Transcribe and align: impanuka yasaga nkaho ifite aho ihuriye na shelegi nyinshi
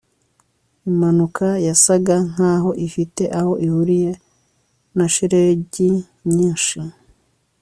impanuka 0.89 1.47
yasaga 1.67 2.15
nkaho 2.31 2.69
ifite 2.87 3.23
aho 3.39 3.51
ihuriye 3.65 4.11
na 4.97 5.05
shelegi 5.13 5.89
nyinshi 6.35 6.79